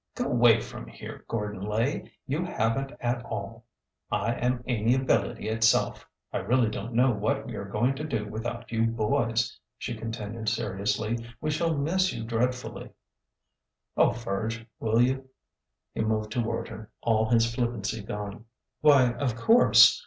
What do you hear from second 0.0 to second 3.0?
''''Go 'way from here, Gordon Lay! You have n't